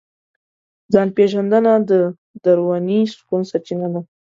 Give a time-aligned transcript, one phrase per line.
[0.93, 1.91] ځان پېژندنه د
[2.43, 4.01] دروني سکون سرچینه ده.